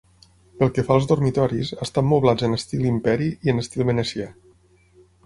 [0.59, 4.27] Pel que fa als dormitoris, estan moblats en estil imperi i en estil venecià.